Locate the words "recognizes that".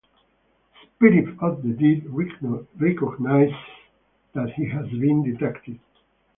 2.11-4.51